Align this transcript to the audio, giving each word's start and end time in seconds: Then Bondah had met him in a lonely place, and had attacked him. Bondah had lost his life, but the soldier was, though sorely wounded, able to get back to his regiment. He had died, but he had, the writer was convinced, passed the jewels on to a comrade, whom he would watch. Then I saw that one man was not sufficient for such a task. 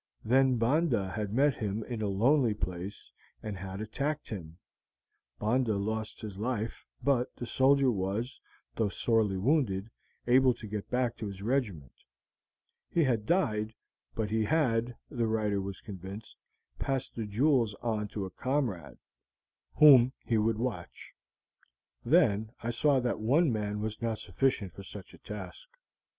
Then 0.25 0.57
Bondah 0.57 1.11
had 1.11 1.31
met 1.31 1.53
him 1.53 1.83
in 1.83 2.01
a 2.01 2.07
lonely 2.07 2.55
place, 2.55 3.11
and 3.43 3.55
had 3.55 3.81
attacked 3.81 4.29
him. 4.29 4.57
Bondah 5.37 5.73
had 5.73 5.81
lost 5.81 6.21
his 6.21 6.39
life, 6.39 6.87
but 7.03 7.35
the 7.35 7.45
soldier 7.45 7.91
was, 7.91 8.41
though 8.75 8.89
sorely 8.89 9.37
wounded, 9.37 9.91
able 10.25 10.55
to 10.55 10.65
get 10.65 10.89
back 10.89 11.17
to 11.17 11.27
his 11.27 11.43
regiment. 11.43 11.93
He 12.89 13.03
had 13.03 13.27
died, 13.27 13.75
but 14.15 14.31
he 14.31 14.43
had, 14.45 14.95
the 15.11 15.27
writer 15.27 15.61
was 15.61 15.81
convinced, 15.81 16.35
passed 16.79 17.13
the 17.15 17.27
jewels 17.27 17.75
on 17.83 18.07
to 18.07 18.25
a 18.25 18.31
comrade, 18.31 18.97
whom 19.75 20.13
he 20.25 20.39
would 20.39 20.57
watch. 20.57 21.13
Then 22.03 22.53
I 22.63 22.71
saw 22.71 22.99
that 23.01 23.19
one 23.19 23.53
man 23.53 23.81
was 23.81 24.01
not 24.01 24.17
sufficient 24.17 24.73
for 24.73 24.81
such 24.81 25.13
a 25.13 25.19
task. 25.19 25.69